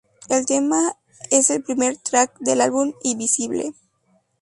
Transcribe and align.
El 0.29 0.47
tema 0.47 0.97
es 1.29 1.51
el 1.51 1.61
primer 1.61 1.95
track 1.95 2.39
del 2.39 2.61
álbum 2.61 2.91
"Invisible". 3.03 3.75